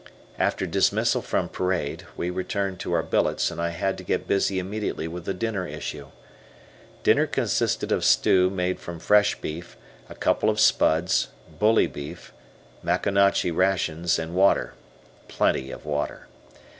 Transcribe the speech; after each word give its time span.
After 0.39 0.65
dismissal 0.65 1.21
from 1.21 1.47
parade, 1.47 2.07
we 2.17 2.31
returned 2.31 2.79
to 2.79 2.93
our 2.93 3.03
billets, 3.03 3.51
and 3.51 3.61
I 3.61 3.69
had 3.69 3.99
to 3.99 4.03
get 4.03 4.27
busy 4.27 4.57
immediately 4.57 5.07
with 5.07 5.25
the 5.25 5.33
dinner 5.35 5.67
issue. 5.67 6.07
Dinner 7.03 7.27
consisted 7.27 7.91
of 7.91 8.03
stew 8.03 8.49
made 8.49 8.79
from 8.79 8.97
fresh 8.99 9.35
beef, 9.39 9.77
a 10.09 10.15
couple 10.15 10.49
of 10.49 10.59
spuds, 10.59 11.27
bully 11.59 11.85
beef, 11.85 12.33
Maconochie 12.81 13.51
rations 13.51 14.17
and 14.17 14.33
water, 14.33 14.73
plenty 15.27 15.69
of 15.69 15.85
water. 15.85 16.25